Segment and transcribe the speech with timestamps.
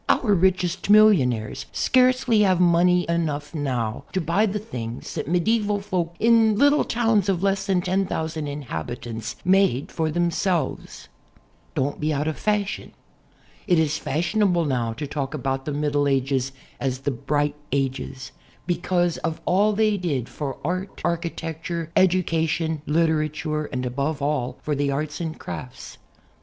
[0.09, 6.15] Our richest millionaires scarcely have money enough now to buy the things that medieval folk
[6.19, 11.07] in little towns of less than 10,000 inhabitants made for themselves.
[11.75, 12.93] Don't be out of the fashion.
[13.67, 18.31] It is fashionable now to talk about the Middle Ages as the "Bright Ages"
[18.65, 24.89] because of all they did for art, architecture, education, literature, and above all, for the
[24.89, 25.99] arts and crafts.